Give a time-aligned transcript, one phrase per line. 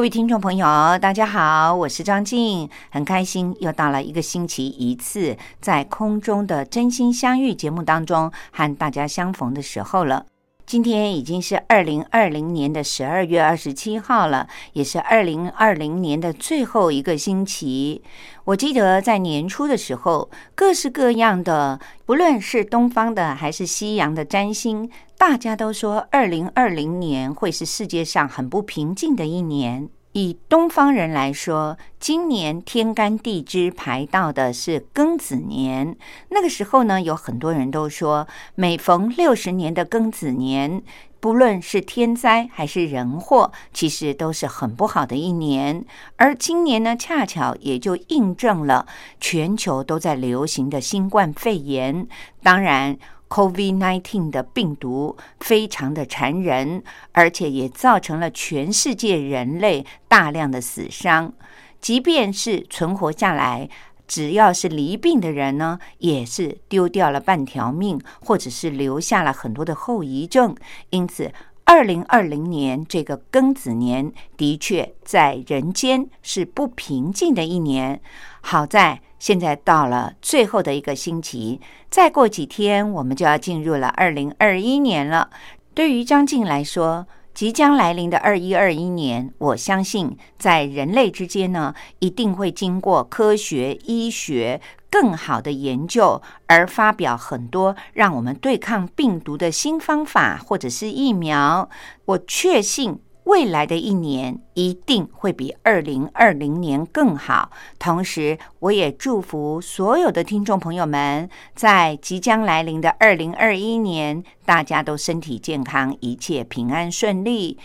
[0.00, 0.66] 各位听众朋友，
[0.98, 10.24] 大家好，我是张静，很开心又到了一个星期一次在空中的真心相遇节目当中和大家相逢的时候了。
[10.70, 18.00] 今天已经是二零二零年的十二月二十七号了，也是二零二零年的最后一个星期。
[18.44, 29.88] 我记得在年初的时候，各式各样的，不论是东方的还是西洋的占星，大家都说二零二零年会是世界上很不平静的一年。
[30.12, 35.96] 以东方人来说，今年天干地支排到的是庚子年。
[36.30, 40.82] 那个时候呢，有很多人都说，每逢六十年的庚子年，
[41.20, 45.84] 不论是天灾还是人祸，其实都是很不好的一年。
[46.16, 48.86] 而今年呢，恰巧也就印证了
[49.20, 52.08] 全球都在流行的新冠肺炎。
[52.42, 52.98] 当然。
[53.30, 61.32] COVID-19 的病毒非常的残忍，而且也造成了全世界人类大量的死伤。
[61.80, 63.70] 即便是存活下来，
[64.08, 70.54] 只要是离病的人呢，也是丢掉了半条命，或者是留下了很多的后遗症。
[70.90, 71.32] 因此，
[71.64, 78.02] 二零二零年这个庚子年的确在人间是不平静的一年。
[78.40, 79.02] 好在。
[79.20, 85.30] 现在到了最后的一个星期，再过几天我们就要进入了二零二一年了。
[85.74, 94.60] 对于张静来说，即将来临的二一二一年，我相信在人类之间呢，一定会经过科学医学
[94.90, 101.68] 更好的研究，而发表很多让我们对抗病毒的新方法或者是疫苗。
[102.06, 102.98] 我确信。
[103.24, 107.50] 未来的一年一定会比二零二零年更好。
[107.78, 117.58] 同时，我也祝福所有的听众朋友们，在即将来临的二零二一年，大家都身体健康，一切平安顺利。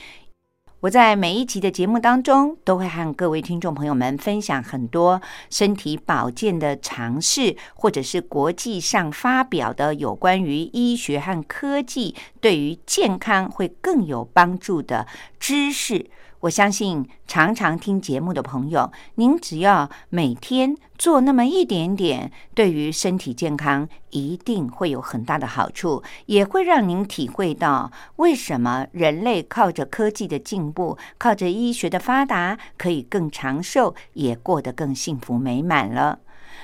[0.85, 5.19] 我在每一集的节目当中，都会和各位听众朋友们分享很多
[5.50, 15.07] 身体保健的尝试，或者是国际上发表的有关于医学和科技对于健康会更有帮助的
[15.40, 16.06] 知识。
[16.46, 36.20] 我相信常常听节目的朋友，您只要每天做那么一点点，对于身体健康一定会有很大的好处，也会让您体会到为什么人类靠着科技的进步，靠着医学的发达，可以更长寿，也过得更幸福美满了。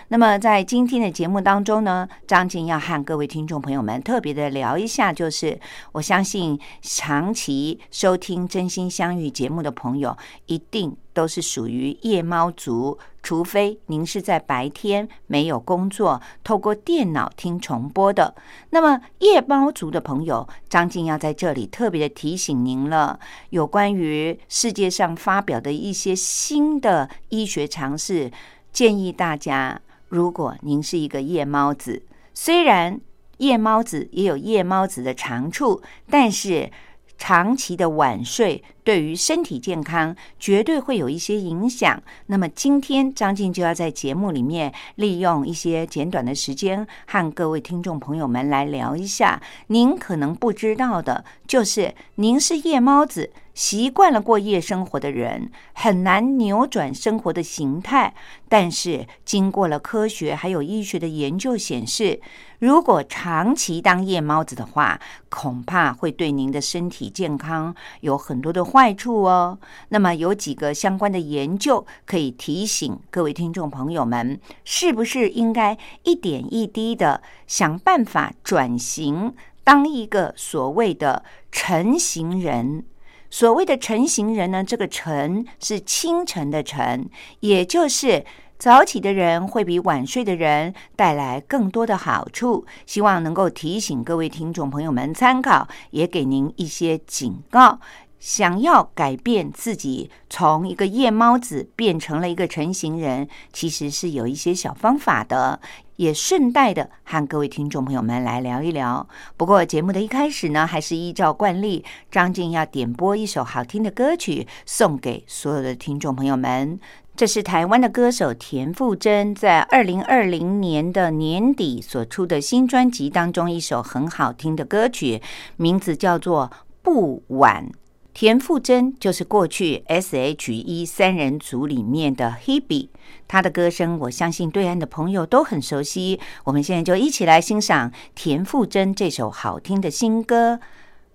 [0.09, 5.59] 那么，在今天的节目当中呢，张静要和各位听众朋友们特别的聊一下，就是
[5.94, 18.35] 我相信长期收听《真心相遇》节目的朋友，一定都是属于夜猫族，除非您是在白天没有工作，透过电脑听重播的。
[18.72, 23.19] 那么，夜猫族的朋友，张静要在这里特别的提醒您了，
[23.51, 28.31] 有关于世界上发表的一些新的医学常识，
[28.71, 29.79] 建议大家。
[30.09, 32.99] 如果您是一个夜猫子，虽然
[33.37, 36.69] 夜猫子也有夜猫子的长处，但是
[37.17, 42.01] 长期的晚睡对于身体健康绝对会有一些影响。
[42.25, 53.31] 那么今天张静就要在节目里面利用一些简短的时间，和各位听众朋友们来聊一下，您可能不知道的，就是您是夜猫子。
[53.61, 58.15] 习惯了过夜生活的人很难扭转生活的形态，
[58.50, 62.19] 但是经过了科学还有医学的研究显示，
[62.57, 65.00] 如果长期当夜猫子的话，
[65.30, 69.59] 恐怕会对您的身体健康有很多的坏处哦。
[69.89, 82.86] 那么有几个相关的研究可以提醒各位听众朋友们，是不是应该一点一滴的想办法转型，当一个所谓的成型人？
[83.31, 88.25] 所谓的晨行人呢，这个晨是清晨的晨，也就是
[88.60, 92.66] 早起的人会比晚睡的人带来更多的好处。
[92.86, 97.80] 希望能够提醒各位听众朋友们参考，也给您一些警告。
[98.19, 105.60] 想要改变自己，从一个夜猫子变成了一个成型人，其实是有一些小方法的。
[106.01, 109.07] 也顺带的和各位听众朋友们来聊一聊。
[109.38, 116.80] 不过节目的一开始呢，还是依照惯例，张静要点播一首好听的歌曲送给所有的听众朋友们。
[117.15, 125.21] 这是台湾的歌手田馥甄在二零二零年的年底所出的新专辑当中一首很好听的歌曲，
[125.57, 126.50] 名字叫做
[126.81, 127.69] 《不晚》。
[128.13, 132.90] 田馥甄就是过去 S.H.E 三人组里面的 Hebe，
[133.28, 136.19] 她的歌声我相信对岸的朋友都很熟悉。
[136.44, 140.56] 我们现在就一起来欣赏田馥甄这首好听的新歌《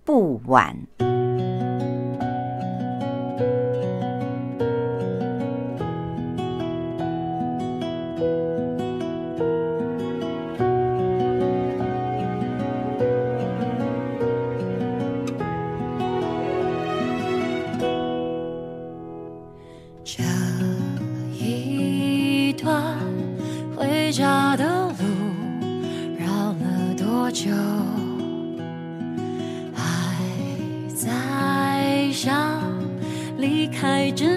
[0.05, 0.77] 不晚》。
[27.37, 27.53] 就
[29.75, 30.25] 还
[30.95, 32.35] 在想
[33.37, 34.36] 离开之。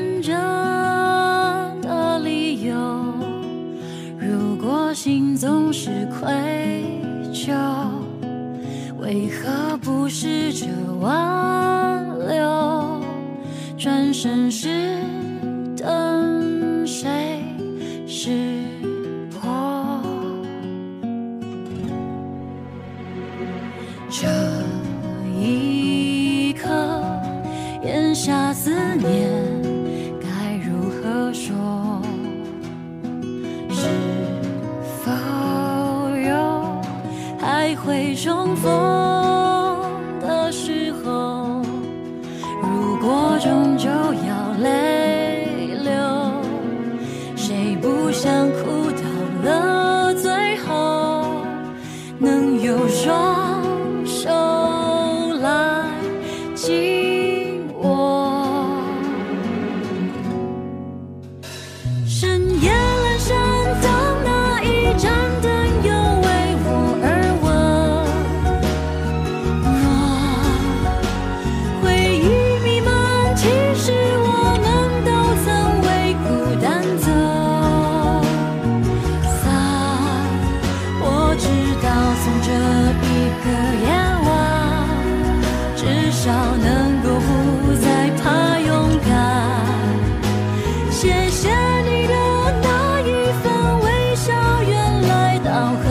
[95.61, 95.88] Oh.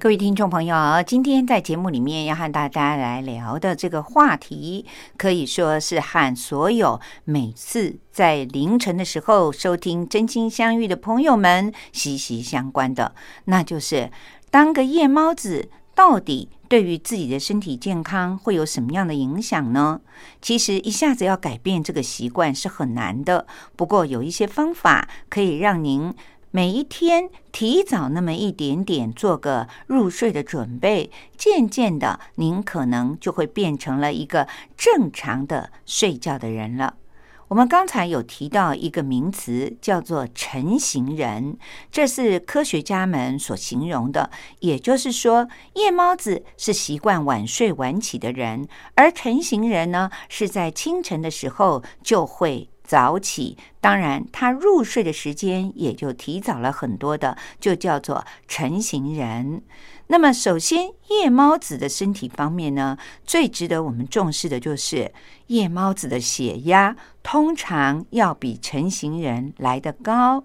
[0.00, 0.74] 各位听众朋友，
[1.06, 4.86] 今天在节目里面要和大家来聊的这个话题，
[5.18, 13.14] 可以说是和所有每次在凌晨的时候收听《真心相遇》的朋友们息息相关的，
[13.44, 14.10] 那就是
[14.50, 20.00] 当个夜猫子到底对于自己的身体健康会有什么样的影响呢？
[20.40, 26.14] 其实一下子要改变这个习惯是很难的，不过有一些方法可以让您。
[26.52, 36.94] 每一天提早那么一点点做个入睡的准备，渐渐的，您可能就会变成了一个正常的睡觉的人了。
[37.46, 41.56] 我们刚才有提到一个名词，叫做“成型人”，
[41.92, 44.28] 这是科学家们所形容的。
[44.58, 48.66] 也就是说，夜猫子是习惯晚睡晚起的人，
[48.96, 52.68] 而成型人呢，是在清晨的时候就会。
[52.90, 59.62] 早起，当然他入睡的时间也就提早了很多的，就叫做成型人。
[60.08, 65.12] 那么，首先夜猫子的身体方面呢，最值得我们重视的就是
[65.46, 70.42] 夜猫子的血压通常要比成型人来得高。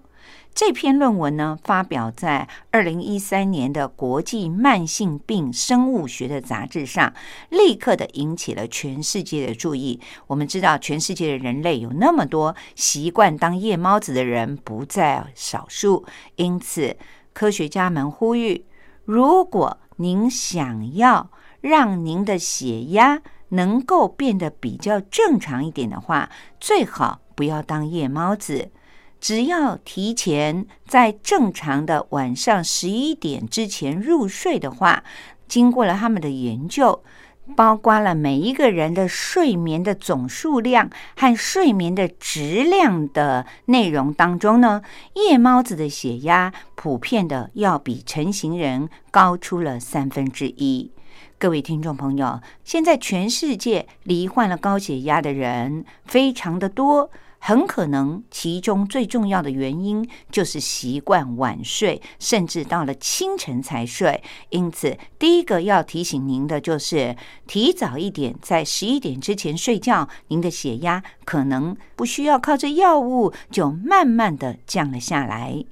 [0.54, 7.12] 这篇论文呢，发表在二零一三年的国际慢性病生物学的杂志上，
[7.50, 10.00] 立刻的引起了全世界的注意。
[10.26, 16.06] 我们知道，全世界的人类有那么多习惯当夜猫子的人不在少数，
[16.36, 16.96] 因此
[17.34, 18.64] 科学家们呼吁：
[19.04, 21.30] 如果您想要
[21.60, 28.70] 让您的血压能够变得比较正常一点的话，最好不要当夜猫子。
[29.20, 35.02] 只要提前在正常的晚上十一点之前入睡的话，
[35.48, 37.02] 经过了他们的研究，
[37.56, 44.82] 包括了每一个人的睡眠的总数量和睡眠的质量的内容当中呢，
[45.14, 50.92] 夜猫子的血压普遍的要比成型人高出了三分之一。
[51.38, 57.10] 各位听众朋友，现在全世界罹患了高血压的人非常的多。
[57.46, 64.20] 很可能其中最重要的原因就是习惯晚睡，甚至到了清晨才睡。
[64.50, 67.14] 因此，第一个要提醒您的就是
[67.46, 75.64] 提早一点，在十一点之前睡觉，您的血压可能不需要靠着药物就慢慢的降了下来。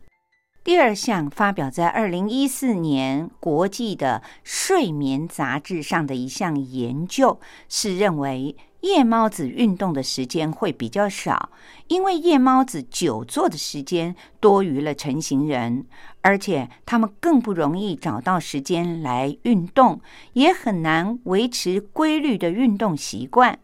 [0.63, 8.55] 第二项发表在二零一四年国际的睡眠杂志上的一项研究是认为。
[8.85, 11.49] 夜猫子运动的时间会比较少，
[11.89, 15.87] 因为夜猫子久坐的时间多于了成型人，
[16.21, 20.03] 而且他们更不容易找到时间来运动，
[20.35, 23.59] 也很难维持规律的运动习惯。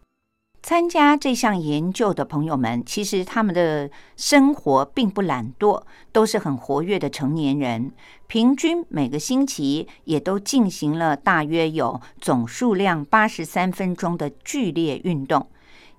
[0.63, 7.91] 参加这项研究的朋友们，其实他们的生活并不懒惰，都是很活跃的成年人。
[8.27, 15.47] 平均每个星期也都进行了大约有总数量八十三分钟的剧烈运动。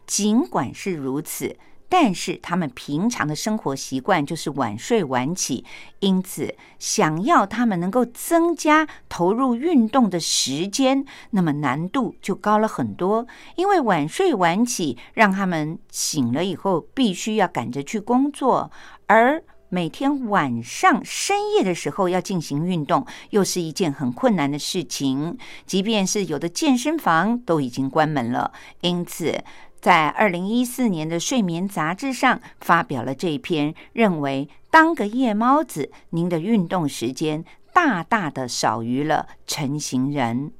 [0.06, 1.56] 尽管是如此。
[1.94, 5.62] 但是他们平常的生活习惯就是晚睡晚起，
[6.00, 13.26] 因此想要他们能够增加投入运动的时间，那么难度就高了很多。
[13.56, 18.70] 因为晚睡晚起，让他们醒了以后必须要赶着去工作，
[19.06, 25.36] 而每天晚上深夜的时候要进行运动，又是一件很困难的事情。
[25.66, 29.44] 即便是有的健身房都已经关门了，因此。
[29.82, 40.52] 在二零一四年的睡眠杂志上发表了这篇，认为当个夜猫子，您的运动时间大大的少于了成型人。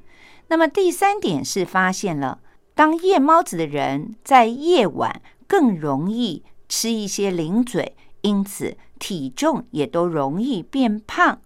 [0.48, 2.40] 那么第三点是发现了，
[2.74, 11.38] 当夜猫子的人在夜晚更容易吃一些零嘴，因此体重也都容易变胖。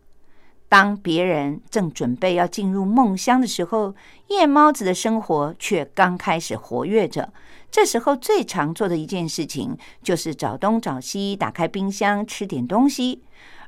[0.68, 3.94] 当别人正准备要进入梦乡的时候，
[4.28, 7.32] 夜猫子的生活却刚开始活跃着。
[7.76, 13.22] 这时候最常做的一件事情就是找东找西，打开冰箱吃点东西。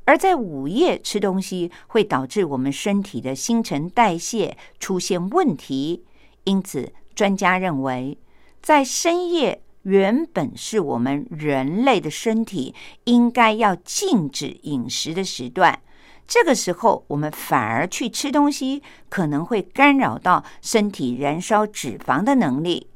[0.06, 6.04] 而在午夜吃东西会导致我们身体的新陈代谢出现问题，
[6.44, 8.16] 因此专家认为，
[8.62, 12.74] 在深夜原本是我们人类的身体
[13.04, 15.78] 应该要禁止饮食的时段。
[16.26, 22.86] 这个时候，我们反而去吃东西，可能会干扰到身体燃烧脂肪的能力。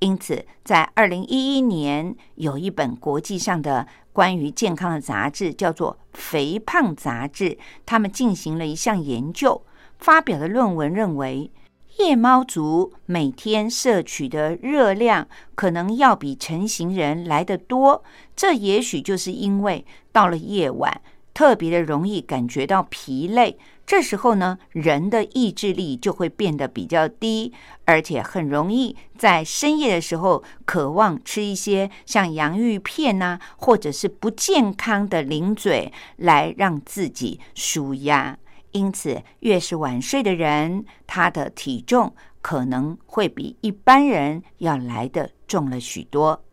[0.00, 7.50] 因此，在二零一一年，有一本国际上的关于健康的杂志，叫做《肥胖杂志》，
[7.86, 9.62] 他们进行了一项研究，
[9.98, 11.50] 发表的论文认为，
[11.98, 18.02] 夜猫族每天摄取的热量可能要比成型人来得多。
[18.34, 21.00] 这也许就是因为到了夜晚。
[21.32, 23.56] 特别的容易感觉到疲累。
[23.90, 27.52] 这时候呢，人的意志力就会变得比较低，
[27.86, 38.38] 而且很容易在深夜的时候渴望吃一些像洋芋片呐，或者是不健康的零嘴来让自己舒压。
[38.70, 46.44] 因此，越是晚睡的人，他的体重可能会比一般人要来的重了许多。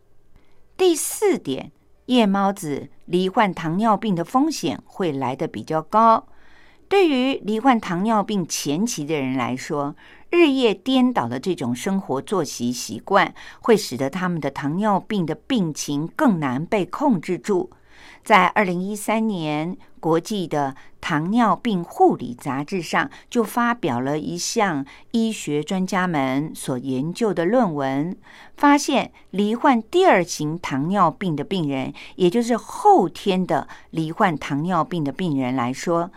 [0.76, 1.70] 第四点，
[2.06, 6.26] 夜猫子罹患糖尿病的风险会来的比较高。
[6.88, 9.94] 对于罹患糖尿病前期的人来说，
[10.30, 17.70] 日夜颠倒的这种生活作息习惯，会使得他们的糖尿病的病情更难被控制住。
[18.24, 28.16] 在二零一三年，国际的糖尿病护理杂志上就发表了一项医学专家们所研究的论文，
[28.56, 36.10] 发现罹患第二型糖尿病的病人，也就是后天的罹患糖尿病的病人来说。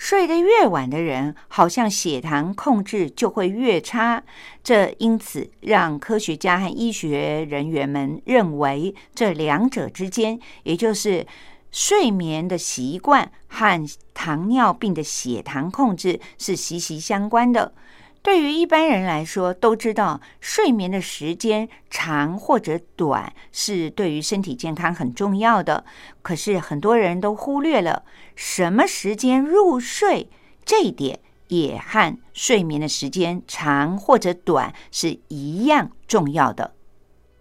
[0.00, 4.24] 睡得越晚的人，好像血糖控制就会越差。
[4.64, 11.26] 这因此让科学家和医学人员们认为，这两者之间，也就是
[11.70, 17.74] 睡眠的习惯和糖尿病的血糖控制是息息相关的。
[18.22, 25.84] 对于一般人来说，都知道睡眠的时间长或者短是对于身体健康很重要的。
[26.20, 28.04] 可是很多人都忽略了
[28.36, 30.28] 什么时间入睡
[30.66, 36.74] 这一点，也和睡眠的时间长或者短是一样重要的。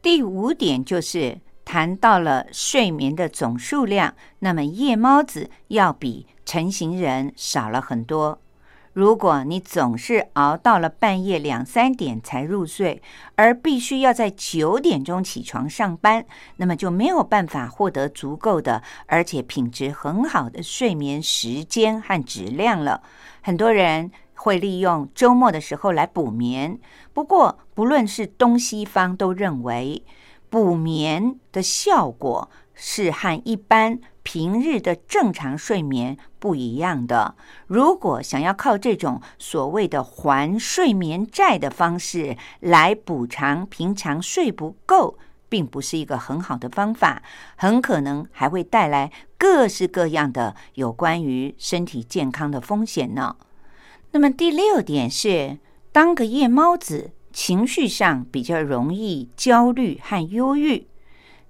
[0.02, 8.40] 第五点就是谈到了睡眠的总数量，那么夜猫子要比成型人少了很多。
[8.94, 13.02] 如果你总是熬到了半夜两三点才入睡，
[13.36, 16.26] 而必须要在九点钟起床上班，
[16.58, 23.04] 那么就没有办法获得足够的而且品质很好的睡眠时间和质量了。
[23.42, 26.80] 很多人会利用周末的时候来补眠，
[27.14, 30.04] 不过不论是东西方都认为
[30.50, 34.00] 补眠的效果是和一般。
[34.22, 37.36] 平日的正常睡眠不一样的，
[37.68, 45.18] 如果想要靠这种所谓的还睡眠债的方式来补偿平常睡不够，
[45.50, 47.22] 并不是一个很好的方法，
[47.56, 53.36] 很可能还会带来各式各样的有关于身体健康的风险呢。
[54.12, 55.60] 那么第六点是，
[55.92, 60.89] 当个夜猫子，情绪上比较容易焦虑和忧郁。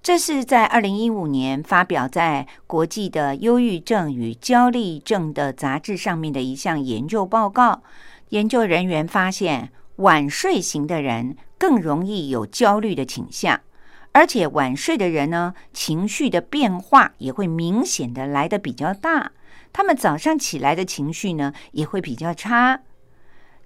[0.01, 7.83] 这是在二零一五年发表在国际的忧郁症与焦虑症的杂志上面的一项研究报告。
[8.29, 13.59] 研究人员发现，晚睡型的人更容易有焦虑的倾向，
[14.13, 19.33] 而且晚睡的人呢，情绪的变化也会明显的来的比较大。
[19.73, 22.79] 他们早上起来的情绪呢，也会比较差。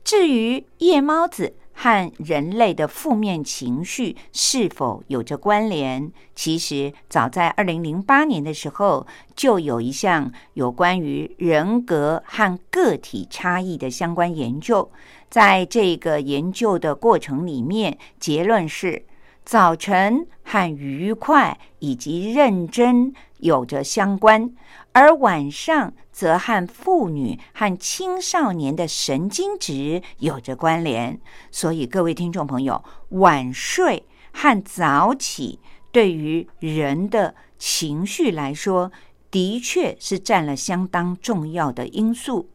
[0.03, 1.55] 至于夜猫子。
[1.73, 6.11] 和人类的负面情绪是否有着关联？
[6.35, 9.05] 其实早在二零零八年的时候，
[9.35, 14.89] 就有一项有关于人格和个体差异的相关研究。
[15.29, 19.03] 在这个研究的过程里面，结论是
[19.45, 24.53] 早晨和愉快以及认真有着相关。
[24.93, 35.59] 而晚上则和妇女和青少年的神经质有着关联，所以各位听众朋友，晚睡和早起
[35.91, 38.91] 对于人的情绪来说，
[39.31, 42.49] 的确是占了相当重要的因素。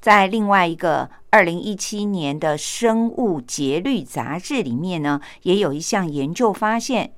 [0.00, 7.12] 在另外一个二零一七年的《生物节律》杂志里面呢，也有一项研究发现，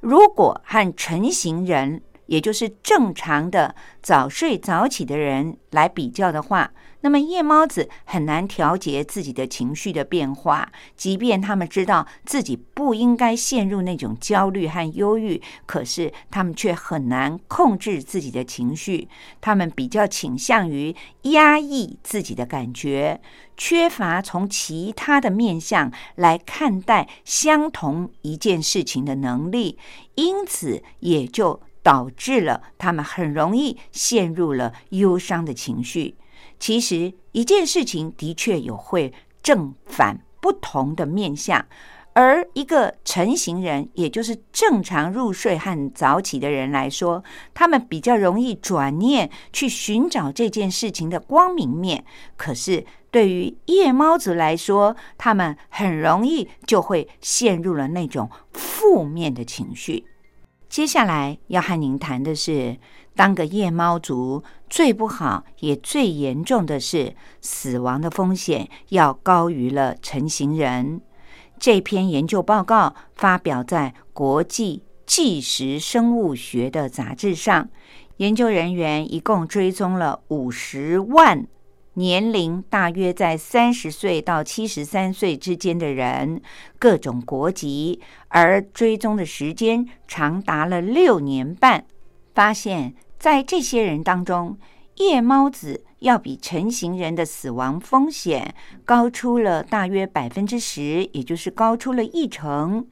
[0.00, 2.02] 如果和成型人。
[2.28, 6.70] 也就是正常的早睡早起的人来比较的话，
[7.00, 10.70] 那么夜猫子很难调节自己的情绪的变化。
[10.96, 19.08] 即便他们知道自己不应该陷入那种焦虑和忧郁，可是他们却很难控制自己的情绪。
[19.40, 23.20] 他们比较倾向于压抑自己的感觉，
[23.56, 29.78] 缺乏从其他的面向来看待相同一件事情的能力，
[30.14, 31.60] 因此也就。
[31.80, 36.16] 导致了他们很容易陷入了忧伤的情绪。
[36.58, 41.64] 其实一件事情的确有会正反不同的面相，
[42.12, 47.22] 而一个成型人，也就是正常入睡和早起的人来说，
[47.54, 52.04] 他们比较容易转念去寻找这件事情的光明面。
[52.36, 60.04] 可是对于夜猫子来说，他们很容易就会陷入了那种负面的情绪。
[60.68, 62.76] 接下来要和您谈的是，
[63.18, 71.00] 当个夜猫族最不好也最严重的是死亡的风险要高于了成型人。
[71.58, 77.68] 这篇研究报告发表在国际纪实生物学的杂志上，
[78.18, 81.44] 研究人员一共追踪了五十万。
[81.94, 86.40] 年龄大约在三十岁到七十三岁之间的人，
[86.78, 91.84] 各种国籍，而追踪的时间长达了六年半。
[92.32, 94.58] 发现，在这些人当中，
[94.96, 98.54] 夜猫子要比成型人的死亡风险
[98.84, 102.86] 高出了大约百分之十，也就是高出了一成。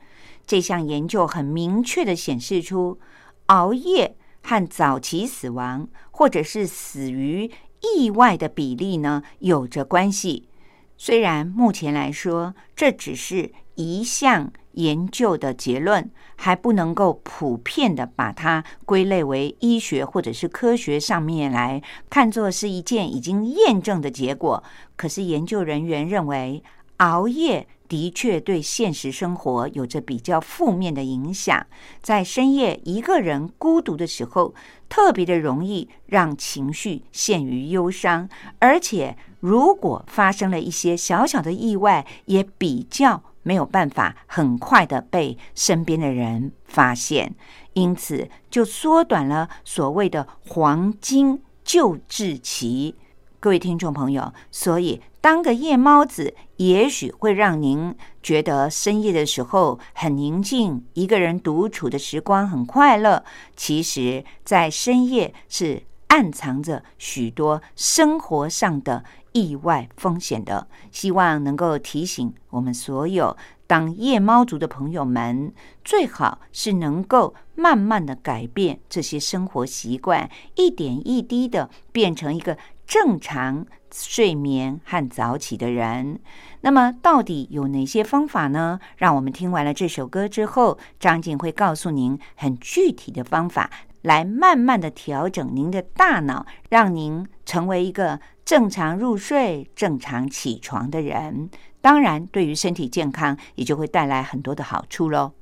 [0.46, 2.98] 这项研究很明确的显示出，
[3.46, 7.50] 熬夜和早期死亡，或者是死于。
[7.94, 10.48] 意外的比例呢有着关系，
[10.96, 24.62] 虽然目前来说这只是一项研究的结论，还不能够普遍的把它归类为医学或者是科学上面来看作是一件已经验证的结果。
[24.96, 26.62] 可是研究人员认为，
[26.98, 31.66] 熬夜的确对现实生活有着比较负面的影响，
[32.02, 34.54] 在深夜一个人孤独的时候。
[34.88, 38.28] 特别的容易让情绪陷于忧伤，
[38.60, 47.32] 而且如果发生了一些小小的意外，也比较没有办法很快的被身边的人发现，
[47.74, 52.96] 因此就缩短了所谓的黄金救治期。
[53.38, 63.24] 各位听众朋友，所以当个夜猫子，也许会让您觉得深夜的时候很宁静，一个人独处的时光很快乐。
[63.54, 70.68] 其实，在深夜是暗藏着许多生活上的意外风险的。
[70.90, 75.52] 希望能够提醒我们所有当夜猫族的朋友们，
[75.84, 82.56] 最好是能够慢慢的改变这些生活习惯，一点一滴的变成一个。
[82.86, 86.20] 正常睡眠和早起的人，
[86.60, 88.78] 那么到底有哪些方法呢？
[88.96, 93.68] 让我们听完了这首歌之后，张静会告诉您很具体的方法，
[94.06, 101.50] 来慢慢的调整您的大脑，让您成为一个正常入睡、正常起床的人。
[101.80, 105.32] 当然，对于身体健康也就会带来很多的好处喽。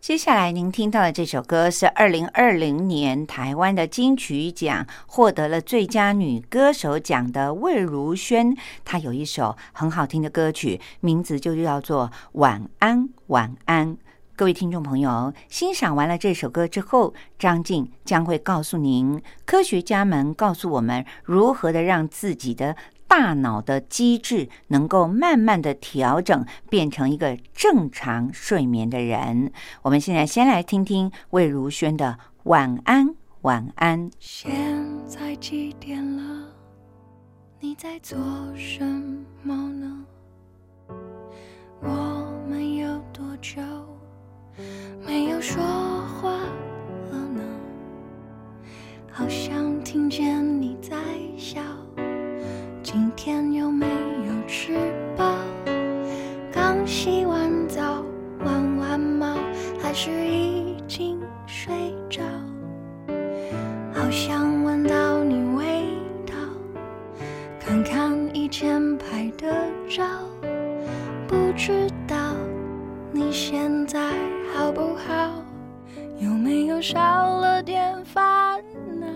[0.00, 13.96] 接下来您听到的这首歌是二零二零年台湾的金曲奖获得了最佳女歌手奖的魏如萱，她有一首很好听的歌曲，名字就叫做《晚安晚安》。
[14.38, 22.76] 各位听众朋友，欣赏完了这首歌之后，张静将会告诉您，科学家们告诉我们如何的让自己的。
[23.08, 29.50] 大脑的机制能够慢慢的调整，变成一个正常睡眠的人。
[29.82, 34.08] 我们现在先来听听魏如萱的晚安，晚安。
[34.20, 34.52] 现
[35.04, 36.46] 在几点了？
[37.58, 38.16] 你在做
[38.54, 38.84] 什
[39.42, 40.04] 么呢？
[41.80, 43.60] 我们有多久
[45.06, 47.42] 没有说话了呢？
[49.12, 50.96] 好像听见你在
[51.36, 51.60] 笑。
[52.82, 54.74] 今天有没有吃
[55.16, 55.36] 饱？
[56.52, 58.04] 刚洗完澡，
[58.44, 59.36] 玩完猫，
[59.80, 61.74] 还是已经睡
[62.08, 62.22] 着？
[63.92, 65.84] 好想闻到你味
[66.26, 66.34] 道，
[67.60, 70.04] 看看以前拍的照。
[71.26, 72.16] 不知道
[73.18, 73.98] 你现在
[74.54, 75.42] 好不好？
[76.20, 76.94] 有没有少
[77.40, 78.62] 了点烦
[79.00, 79.06] 恼？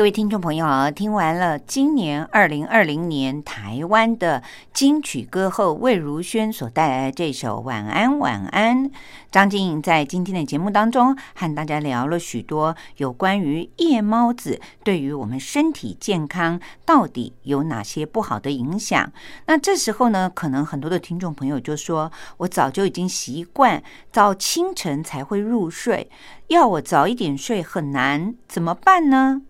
[0.00, 8.88] 各位听众朋友，听完了今年二零二零年台湾的金曲歌后魏如萱所带来的这首《晚安晚安》，
[9.30, 19.12] 张静在今天的节目当中和大家聊了许多有关于夜猫子对于我们身体健康到底有哪些不好的影响。
[19.44, 26.10] 那这时候呢，可能很多的听众朋友就说：“我早就已经习惯到清晨才会入睡，
[26.46, 29.42] 要我早一点睡很难，怎么办呢？”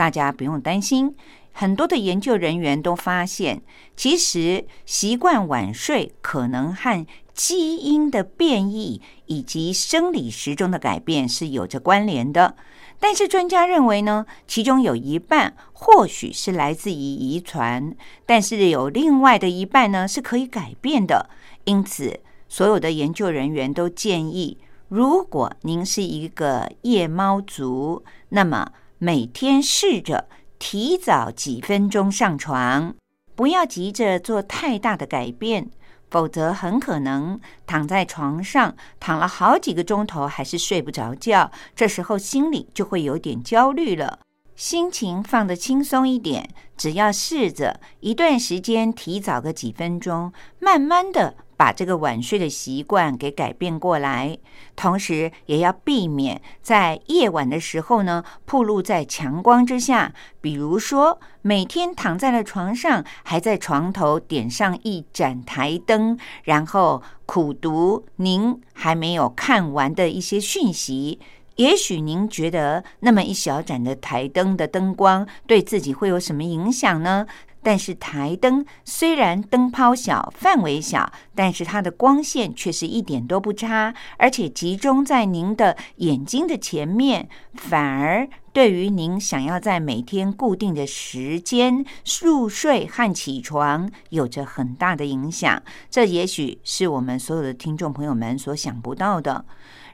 [0.00, 1.14] 大家不用担心，
[1.52, 3.60] 很多的研究人员都发现，
[3.94, 12.56] 其实习惯晚睡可能和基因的变异以及生理时钟的改变是有着关联的。
[12.98, 21.28] 但是专家认为呢，其中有一半或许是来自于遗传，但是有另外的一半呢是可以改变的。
[21.64, 24.56] 因此，所有的研究人员都建议，
[24.88, 32.94] 如果您是一个夜猫族，那么每天试着提早几分钟上床，
[33.34, 35.70] 不要急着做太大的改变，
[36.10, 44.18] 否则很可能躺在床上躺了好几个钟头还是睡不着觉，这时候心里就会有点焦虑了。
[44.54, 51.36] 心情放得轻松一点，只要试着一段时间提早个几分钟，慢慢的。
[51.60, 54.38] 把这个晚睡的习惯给改变过来，
[54.74, 60.14] 同时也要避免在夜晚的时候呢，暴露在强光之下。
[60.40, 71.20] 比如说，每天躺在了床上，还在床头点上一盏台灯，然后苦读您还没有看完的一些讯息。
[71.56, 77.26] 也许您觉得那么一小盏的台灯的灯光对自己会有什么影响呢？
[77.62, 91.84] 但是台灯虽然灯泡小、范围小，但是它的光线却是一点都不差，而且集中在您的眼睛的前面，反而对于您想要在每天固定的时间
[92.22, 95.62] 入睡和起床有着很大的影响。
[95.90, 99.44] 这也许是我们所有的听众朋友们所想不到的。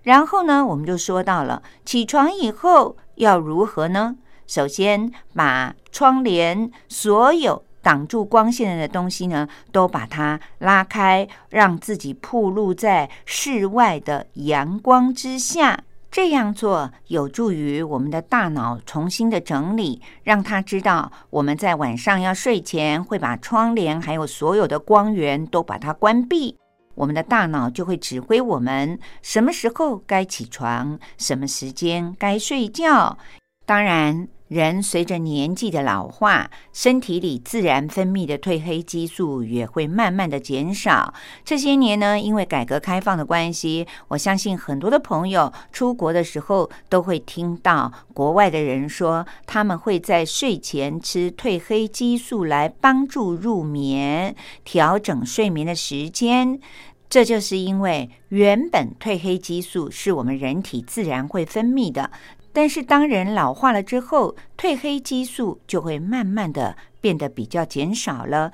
[0.05, 4.17] 然后呢，我们就说到了起床以后要如何呢？
[4.47, 15.85] 首先，把窗帘所有挡住光线的东西呢，都把它拉开，让自己暴露在室外的阳光之下。
[16.09, 26.57] 这样做有助于我们的大脑重新的整理，让他知道我们在晚上要睡前会把窗帘还有所有的光源都把它关闭。
[26.95, 33.19] 我们的大脑就会指挥我们什么时候该起床，什么时间该睡觉。
[33.67, 34.27] 当然。
[34.49, 41.13] 人随着年纪的老化，身体里自然分泌的褪黑激素也会慢慢的减少。
[41.45, 56.61] 这些年呢，因为改革开放的关系，我相信很多的朋友出国的时候都会听到国外的人说，他们会在睡前吃褪黑激素来帮助入眠，调整睡眠的时间。
[57.09, 62.11] 这就是因为原本褪黑激素是我们人体自然会分泌的，
[62.57, 68.51] 但是当人老化了之后，褪黑激素就会慢慢的变得比较减少了。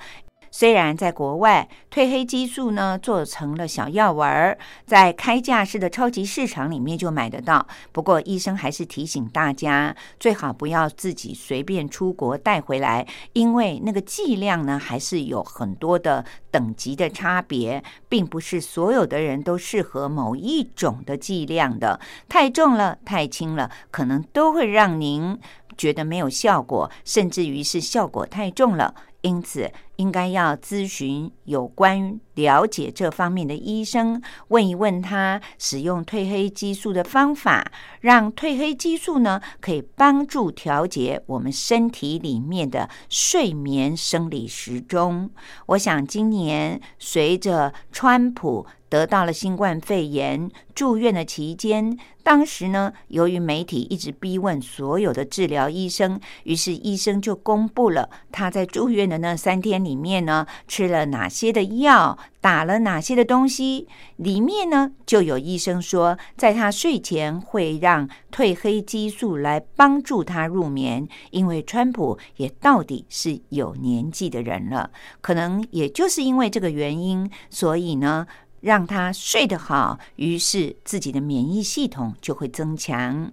[0.55, 7.67] 虽然在国外，褪黑激素呢做成了小药丸儿，在开架式的超级市场里面就买得到。
[7.91, 21.99] 不过，医生还是提醒大家，最好不要自己随便出国带回来，因为那个剂量呢还是有很多的等级的差别，并不是所有的人都适合某一种的剂量的。
[22.29, 25.35] 太重了、太轻了，可能都会让您
[25.75, 28.93] 觉得没有效果，甚至于是效果太重了。
[29.23, 45.29] 因此，应该要咨询有关了解这方面的医生，问一问他使用褪黑激素的方法，让褪黑激素呢可以帮助调节我们身体里面的睡眠生理时钟。
[45.67, 48.67] 我想，今年随着川普。
[48.93, 63.87] 得到了新冠肺炎住院的期间，当时呢，由于媒体一直逼问所有的治疗医生，于是医生就公布了他在住院的那三天里面呢，吃了哪些的药，打了哪些的东西。
[64.17, 78.27] 里面呢，就有医生说，在他睡前会让褪黑激素来帮助他入眠，因为川普也到底是有年纪的人了，可能也就是因为这个原因，所以呢。
[78.63, 83.29] 让他睡得好，于是自己的免疫系统就会增强。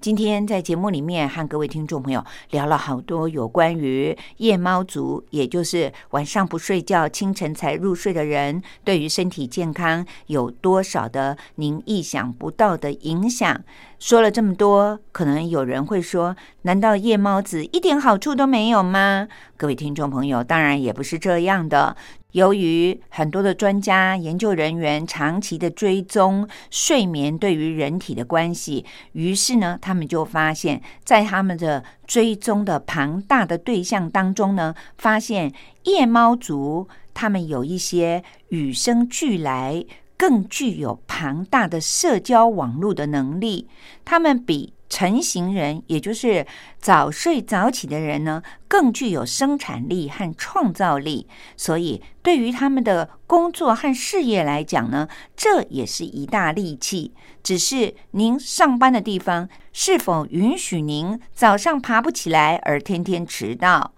[0.00, 13.62] 今天在节目里面和各位听众朋友聊了好多有关于夜猫族，也就是晚上不睡觉、清晨才入睡的人，对于身体健康有多少的您意想不到的影响。
[13.98, 19.28] 说了这么多，可能有人会说：难道夜猫子一点好处都没有吗？
[19.60, 21.94] 各位听众朋友，当然也不是这样的。
[22.32, 39.84] 由于很多的专家研究人员长期的追踪睡眠对于人体的关系，于是呢，他们就发现，在他们的追踪的庞大的对象当中呢，发现夜猫族他们有一些与生俱来、
[40.16, 43.68] 更具有庞大的社交网络的能力，
[44.06, 44.72] 他们比。
[44.90, 46.44] 成型人，也就是
[46.78, 51.26] 早睡早起的人呢，更具有生产力和创造力。
[51.56, 57.14] 所以，对于他们的工作和事业来讲呢，这也是一大利器。
[57.42, 63.94] 只是您上班的地方是否允许您早上爬不起来而天天迟到？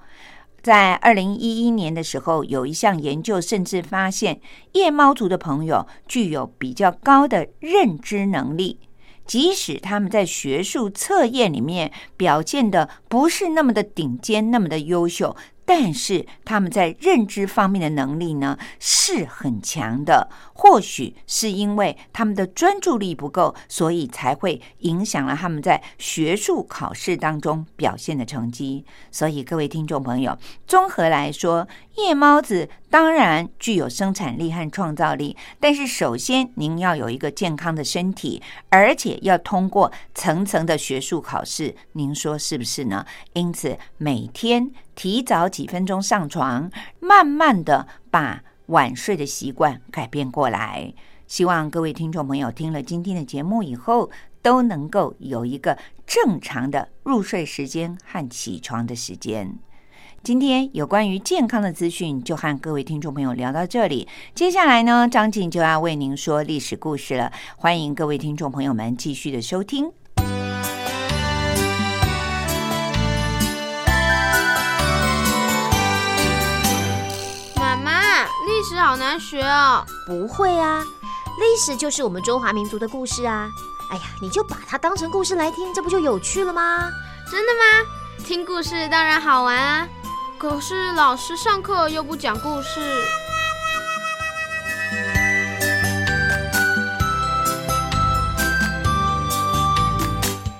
[0.62, 4.40] 在二零一一年的时候，有一项研究甚至发现，
[4.72, 8.78] 夜猫族的朋友具有比较高的认知能力。
[9.26, 15.36] 即使他们在学术测验里面表现的不是那么的顶尖，那么的优秀。
[15.64, 28.84] 但是他们在认知方面的能力呢是很强的，或许是因为他们的专注力不够，所以才会影响了他们在学术考试当中表现的成绩。
[29.12, 43.04] 所以各位听众朋友，综合来说，夜猫子当然具有生产力和创造力，但是首先您要有一个健康的身体，而且要通过层层的学术考试，您说是不是呢？
[43.34, 44.70] 因此每天。
[44.94, 50.92] 提早几分钟上床，慢慢的把晚睡的习惯改变过来。
[51.26, 54.10] 希望各位听众朋友听了今天的节目以后，
[54.42, 59.58] 都能够有一个正常的入睡时间和起床的时间。
[60.24, 64.06] 今天有关于健康的资讯，就和各位听众朋友聊到这里。
[64.36, 67.32] 接下来呢，张静就要为您说历史故事了。
[67.56, 69.90] 欢迎各位听众朋友们继续的收听。
[77.56, 80.84] 妈妈历史好难学哦，不会啊，
[81.40, 83.50] 历史就是我们中华民族的故事啊。
[83.90, 86.88] 哎呀，你就把它当成故事来听，这不就有趣了吗？
[87.28, 87.64] 真的吗？
[88.24, 89.88] 听故事当然好玩啊，
[90.42, 92.80] 可是老师上课又不讲故事。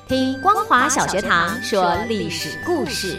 [0.06, 3.18] 听光华小学堂说历史故事。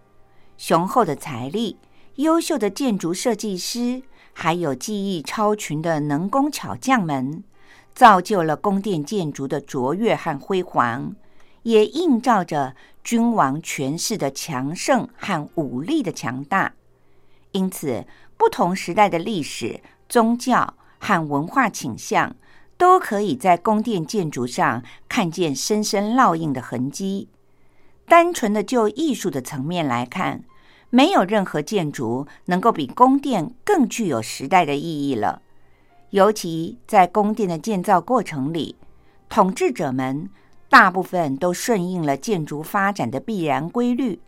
[0.57, 1.77] 雄厚的财力、
[2.15, 7.43] 优秀的建筑设计师，还有技艺超群的能工巧匠们，
[7.93, 11.15] 造就了宫殿建筑的卓越和辉煌，
[11.63, 16.73] 也映照着君王权势的强盛和武力的强大。
[17.51, 18.05] 因此，
[18.37, 22.35] 不同时代的历史、宗教和文化倾向，
[22.77, 27.27] 都可以在宫殿建筑上看见深深烙印的痕迹。
[28.11, 30.43] 单纯的就艺术的层面来看，
[30.89, 35.41] 没有任何建筑能够比宫殿更具有时代的意义了。
[36.09, 38.75] 尤其在宫殿的建造过程里，
[39.29, 40.29] 统治者们
[40.67, 44.19] 大部分都顺应了建筑发展的必然规律，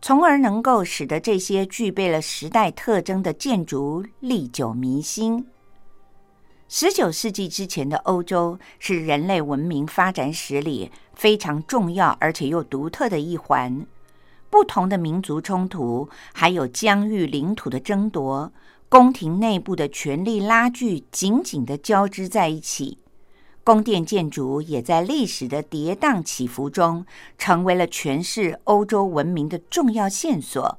[0.00, 5.44] 从而能够使得这些具备了时代特征的建筑历久弥新。
[6.68, 13.86] 十九世纪之前的欧洲是人类文明发展史里非常重要而且又独特的一环。
[14.50, 18.52] 不同的民族冲突，还有疆域领土的争夺，
[18.88, 22.98] 宫廷内部的权力拉锯紧紧的交织在一起。
[23.64, 27.06] 宫殿建筑也在历史的跌宕起伏中，
[27.38, 30.78] 成为了诠释欧洲文明的重要线索。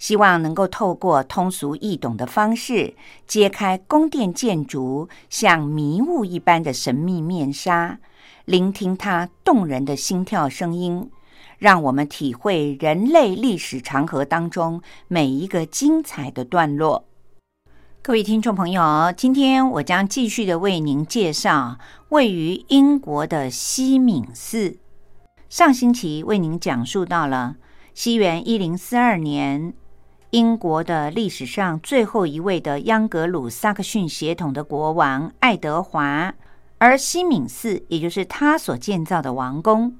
[0.00, 2.94] 希望能够透过通俗易懂的方式，
[3.26, 8.00] 揭开宫殿建筑像迷雾一般的神秘面纱，
[8.46, 11.10] 聆听它动人的心跳声音，
[11.58, 17.04] 让我们体会人类历史长河当中每一个精彩的段落。
[18.00, 21.76] 各位听众朋友，今天我将继续的为您介绍
[22.08, 24.78] 位于英国的西敏寺。
[25.50, 27.56] 上星期为您讲述到了
[27.92, 29.74] 西元一零四二年。
[30.30, 36.32] 英国的历史上最后一位的央格鲁萨克逊血统的国王爱德华，
[36.78, 39.96] 而西敏寺也就是他所建造的王宫。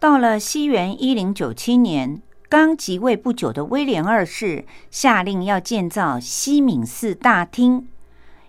[0.00, 7.88] 到了西元一零九七年，刚即位不久的威廉二世下令要建造西敏寺大厅，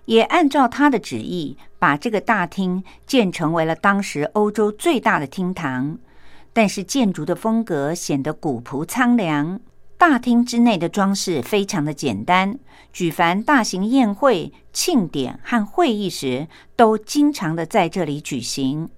[0.05, 5.97] 也按照他的旨意，把这个大厅建成为了当时欧洲最大的厅堂。
[6.53, 9.59] 但是建筑的风格显得古朴苍凉。
[9.97, 12.59] 大厅之内的装饰非常的简单，
[12.93, 18.89] 举凡大型宴会、庆典和会议时，都经常的在这里举行。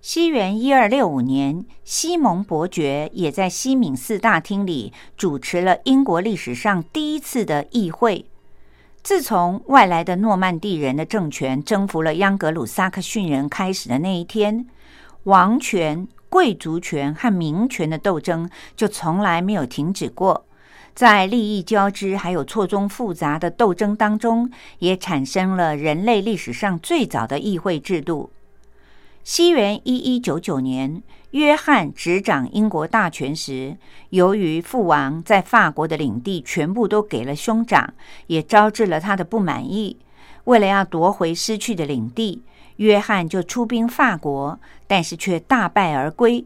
[0.00, 8.26] 西元一二六五年，西蒙伯爵也在西敏寺大厅里主持了英国历史上第一次的议会。
[9.02, 14.66] 自从外来的诺曼底人的政权征服了央格鲁萨克逊人开始的那一天，
[15.22, 20.44] 王权、贵族权和民权的斗争就从来没有停止过。
[20.94, 24.50] 在利益交织还有错综复杂的斗争当中，
[24.80, 28.30] 也产生了人类历史上最早的议会制度。
[29.22, 31.02] 西元一一九九年，
[31.32, 33.76] 约翰执掌英国大权时，
[34.10, 37.94] 由于父王在法国的领地全部都给了兄长，
[38.26, 39.98] 也招致了他的不满意。
[40.44, 42.42] 为了要夺回失去的领地，
[42.78, 44.58] 约翰就出兵法国，
[44.88, 46.44] 但是却大败而归。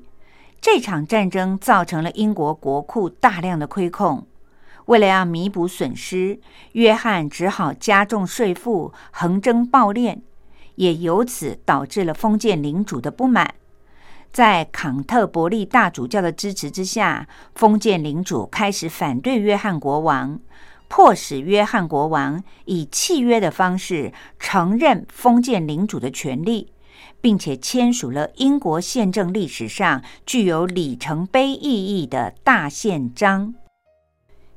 [0.61, 4.27] 这场战争造成了英国国库大量的亏空。
[4.87, 6.39] 为了要弥补损失，
[6.73, 10.19] 约翰只好加重税赋，横征暴敛，
[10.75, 13.55] 也由此导致了封建领主的不满。
[14.33, 20.41] 在康特伯利大主教的支持之下，封建领主开始反对约翰国王，
[20.95, 26.71] 迫使约翰国王以契约的方式承认封建领主的权利，
[27.19, 33.55] 并且签署了英国宪政历史上具有里程碑意义的大宪章。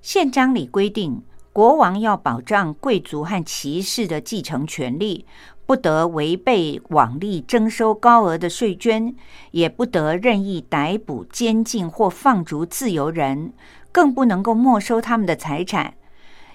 [0.02, 1.24] 宪章里规定，
[1.54, 5.26] 国王要保障贵族和骑士的继承权利，
[5.66, 9.16] 不得违背往例征收高额的税捐，
[9.52, 13.54] 也不得任意逮捕、监禁或放逐自由人，
[13.94, 15.94] 更不能够没收他们的财产。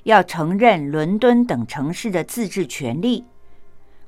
[0.04, 3.24] 要承认伦敦等城市的自治权利。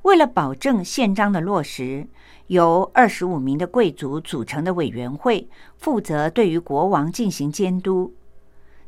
[0.03, 2.07] 为了保证宪章的落实，
[2.47, 8.13] 由二十五名的贵族组成的委员会负责对于国王进行监督。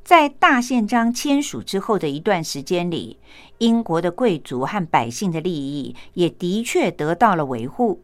[0.03, 3.17] 在大宪章签署之后的一段时间里，
[3.59, 8.01] 英国的贵族和百姓的利益也的确得到了维护。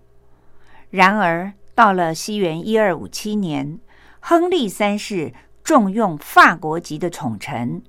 [0.90, 3.78] 然而，到了西元一二五七年，
[4.20, 5.34] 亨利三世
[5.64, 7.84] 重用法国籍的宠臣，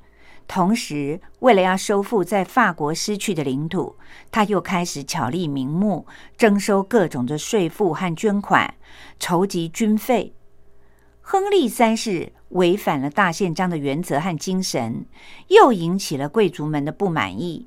[0.54, 3.96] 同时为了要收复在法国失去的领土，
[4.30, 8.74] 他又开始巧立名目，征收各种的税赋和捐款，
[9.18, 10.34] 筹集军费。
[11.22, 12.34] 亨利三世。
[12.50, 15.06] 违反了大宪章的原则和精神，
[15.48, 17.66] 又引起了贵族们的不满意。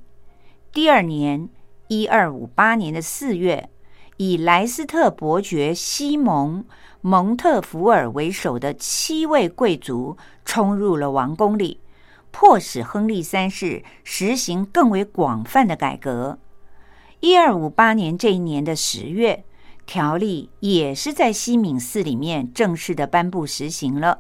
[0.72, 1.50] 第二年，
[1.88, 3.72] 一二五八年的四月，
[4.18, 6.62] 以莱斯特伯爵西蒙·
[7.02, 10.16] 蒙特福尔为首的七位贵族
[10.46, 11.80] 冲入了王宫里，
[12.38, 16.38] 迫使亨利三世实行更为广泛的改革。
[17.22, 19.46] 一二五八年这一年的十月，
[19.86, 24.20] 条例也是在西敏寺里面正式的颁布实行了。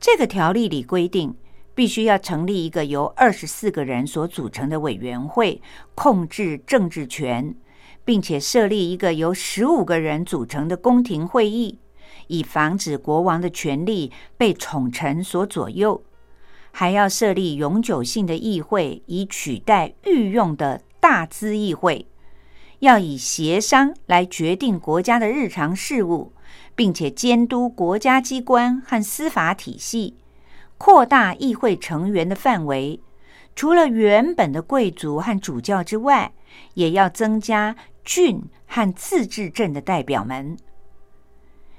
[0.00, 1.34] 这个条例里规定，
[1.74, 5.60] 必须要成立一个由二十四个人所组成的委员会，
[5.94, 7.54] 控制政治权，
[8.06, 11.78] 并且设立一个由十五个人组成的宫廷会议，
[12.28, 16.02] 以防止国王的权力被宠臣所左右。
[16.78, 22.06] 还要设立永久性的议会，以取代御用的大资议会，
[22.78, 26.32] 要以协商来决定国家的日常事务。
[26.76, 30.14] 并且监督国家机关和司法体系，
[30.78, 33.00] 扩大议会成员的范围。
[33.56, 36.32] 除了原本的贵族和主教之外，
[36.74, 37.74] 也要增加
[38.04, 40.56] 郡和自治镇的代表们。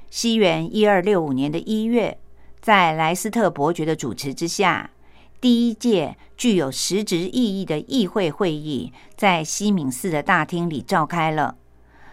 [0.09, 2.19] 西元一二六五年的一月，
[2.61, 4.91] 在莱斯特伯爵的主持之下，
[5.39, 11.55] 第一届具有实质意义的议会会议在西敏寺的大厅里召开了。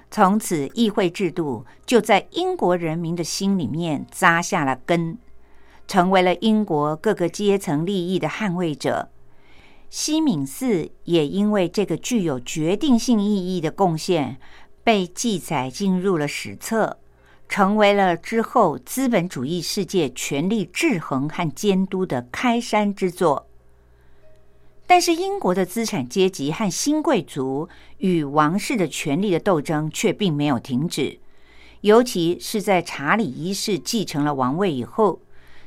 [0.08, 5.18] 从此，议会制度就在英国人民的心里面扎下了根，
[5.88, 9.10] 成为了英国各个阶层利益的捍卫者。
[9.90, 14.38] 西敏寺也因为这个具有决定性意义的贡献，
[14.84, 16.98] 被记载进入了史册，
[17.48, 23.46] 成为了之后资本主义世界权力制衡和监督的开山之作。
[24.86, 27.68] 但是，英国的资产阶级和新贵族
[27.98, 31.18] 与王室的权力的斗争却并没有停止。
[31.80, 35.20] 尤其是在查理一世继承了王位以后，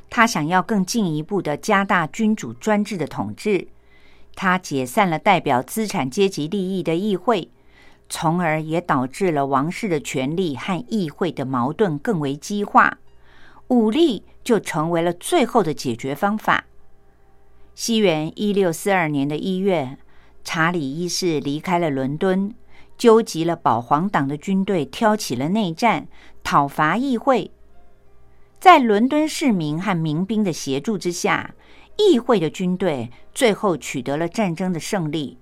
[0.08, 3.68] 他想要更进一步的加大君主专制的统治。
[4.34, 7.50] 他解散了代表资产阶级利益的议会，
[8.10, 12.98] 从而也导致了王室的权力和议会的矛盾更为激化。
[13.68, 16.64] 武力就成为了最后的解决方法。
[17.74, 19.96] 西元一六四二年的一月，
[20.42, 22.52] 查理一世离开了伦敦，
[22.98, 26.08] 纠集了保皇党的军队，挑起了内战，
[26.42, 27.52] 讨伐议会。
[28.58, 31.54] 在伦敦市民和民兵的协助之下，
[31.96, 35.38] 议会的军队最后取得了战争的胜利，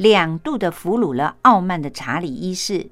[0.00, 2.90] 两度的俘虏了傲慢的查理一世。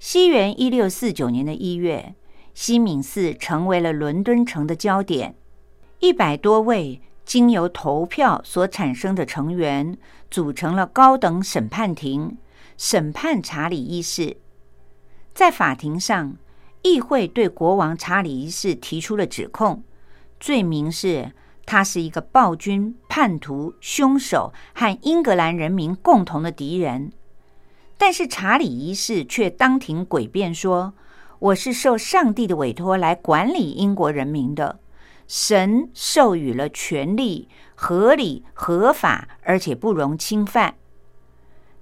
[0.00, 2.16] 西元一六四九年的一月，
[2.54, 5.36] 西敏寺成为了伦敦城的焦点。
[6.00, 9.96] 一百多位经由投票所产生的成员
[10.28, 12.36] 组成了高等审判庭，
[12.76, 14.38] 审判查理一世。
[15.32, 16.36] 在法庭上，
[16.82, 19.84] 议会对国王查理一世提出了指控，
[20.40, 21.30] 罪名是
[21.70, 27.12] 他是一个暴君、叛徒、凶手和英格兰人民共同的敌人。
[27.98, 30.94] 但是查理一世却当庭诡辩说
[31.38, 34.80] ：“我是受上帝的委托来管理英国人民的，
[35.26, 40.76] 神授予了权力，合理合法，而且不容侵犯。”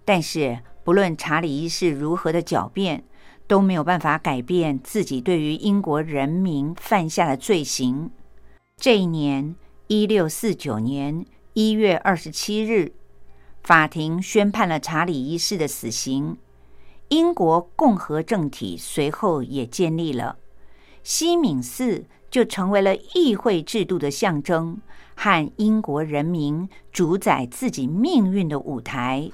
[0.04, 3.04] 但是不论查理一世如何的狡辩，
[3.46, 8.10] 都没有办法改变自己对于英国人民犯下的罪行。
[8.76, 9.54] 这一年，
[9.88, 12.92] 一六四九年一月二十七日。
[13.62, 16.36] 法庭宣判了查理一世的死刑，
[17.08, 20.38] 英国共和政体随后也建立了，
[21.04, 24.80] 西敏寺就成为了议会制度的象征
[25.14, 29.30] 和英国人民主宰自己命运的舞台。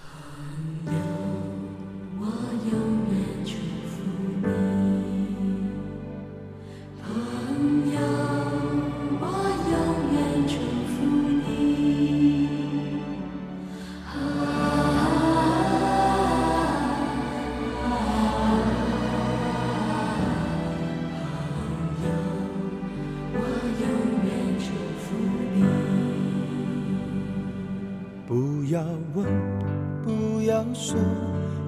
[30.83, 30.99] 说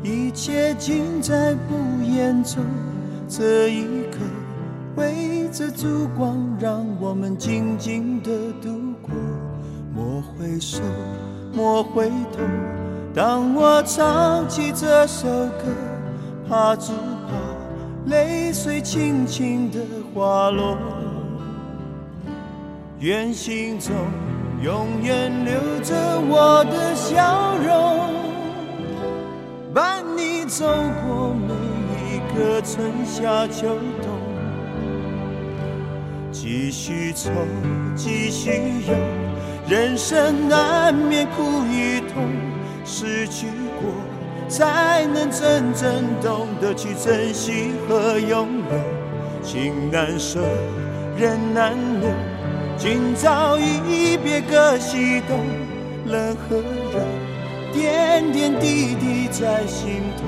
[0.03, 2.65] 一切尽在不言中，
[3.29, 4.19] 这一刻
[4.97, 9.13] 围着烛光，让我们静静的度过。
[9.95, 10.81] 莫回首，
[11.53, 12.43] 莫回头，
[13.15, 15.65] 当我唱起这首歌，
[16.49, 16.91] 怕只
[17.29, 19.79] 怕泪水轻轻的
[20.13, 20.77] 滑落。
[22.99, 23.95] 愿心中
[24.61, 25.55] 永远留
[25.85, 25.95] 着
[26.29, 28.24] 我的笑容。
[29.75, 30.65] 伴你走
[31.05, 31.53] 过每
[32.15, 34.09] 一个春夏秋冬，
[36.31, 37.29] 继续愁，
[37.97, 38.53] 继续
[38.87, 38.95] 忧，
[39.69, 42.23] 人生难免苦与痛，
[42.85, 43.49] 失去
[43.81, 43.91] 过
[44.49, 49.43] 才能真正懂得去珍惜和拥有。
[49.43, 50.39] 情难舍，
[51.19, 52.09] 人难留，
[52.79, 55.37] 今朝一别各西东，
[56.07, 56.59] 冷和
[56.93, 57.24] 热。
[57.75, 60.23] 点点滴滴在心头，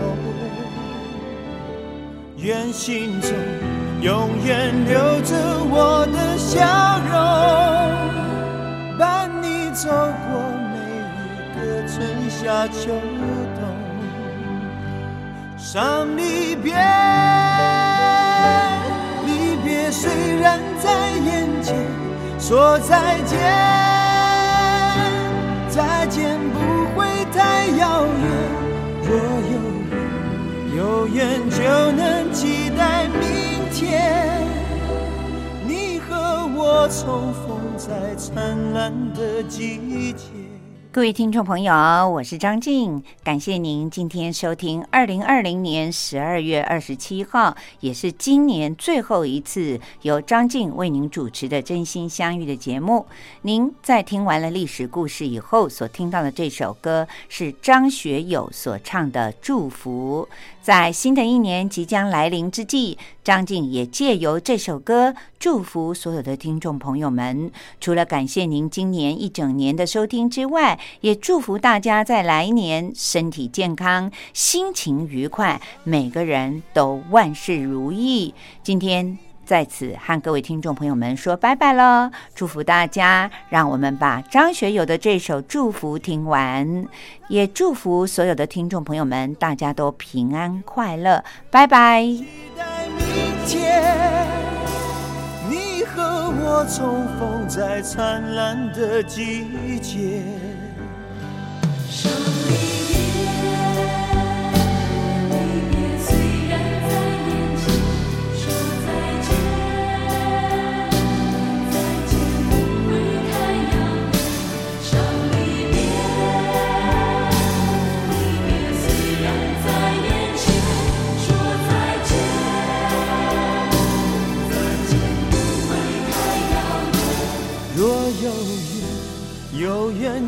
[2.39, 3.31] 愿心中
[4.03, 5.35] 永远留着
[5.71, 6.59] 我的笑
[7.09, 7.15] 容，
[8.99, 10.29] 伴你走过
[10.73, 10.77] 每
[11.31, 11.95] 一个春
[12.29, 12.91] 夏秋
[13.55, 13.59] 冬。
[15.57, 16.75] 伤离别，
[19.25, 21.77] 离别虽然在眼前，
[22.39, 23.39] 说再见，
[25.69, 26.36] 再见
[27.37, 28.24] 太遥远，
[29.05, 29.11] 若
[29.53, 29.57] 有
[29.91, 29.95] 缘，
[30.74, 31.59] 有缘就
[31.93, 34.43] 能期待明天。
[35.66, 40.36] 你和我重逢在灿烂的季节。
[40.97, 41.75] 各位听众朋友，
[42.09, 53.05] 我是张静，感谢您今天收听二零二零年十二月二十七号，也是今年最后一次由张静为您主持的《真心相遇》的节目。
[53.43, 60.27] 您在听完了历史故事以后，所听到的这首歌是张学友所唱的《祝福》。
[60.67, 67.53] 在新的一年即将来临之际，张静也借由这首歌祝福所有的听众朋友们。
[67.81, 78.35] 除了感谢您今年一整年的收听之外，也祝福大家在来年身体健康、心情愉快，每个人都万事如意。
[78.64, 79.26] 今天。
[79.47, 86.85] 在此和各位听众朋友们说拜拜了，祝福大家，让我们把张学友的这首《祝福》听完，
[87.29, 92.03] 也祝福所有的听众朋友们，大家都平安快乐，拜拜。
[92.03, 92.25] 你
[95.85, 100.25] 和我重逢在灿烂的季节。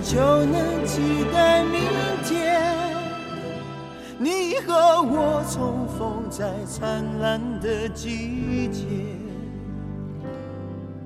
[0.08, 1.02] 就能期
[1.34, 1.82] 待明
[2.24, 2.58] 天。
[4.18, 8.86] 你和我重逢在灿烂的季节。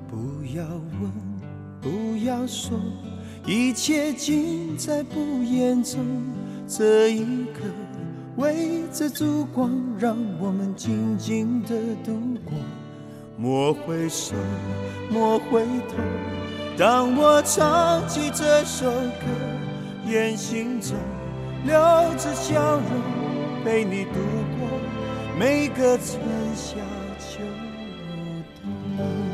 [0.09, 0.63] 不要
[1.01, 1.11] 问，
[1.81, 2.79] 不要说，
[3.45, 5.99] 一切尽在不言中。
[6.69, 7.65] 这一刻，
[8.37, 11.71] 围着烛光，让我们静静的
[12.05, 12.13] 度
[12.45, 12.55] 过。
[13.37, 14.37] 莫回首，
[15.11, 16.42] 莫回头。
[16.83, 19.27] 让我唱起这首歌，
[20.05, 20.97] 愿行中
[21.65, 21.77] 留
[22.19, 24.15] 着笑容，陪你度
[24.59, 24.69] 过
[25.39, 26.19] 每个春
[26.57, 26.75] 夏
[27.21, 27.39] 秋
[28.97, 29.32] 冬。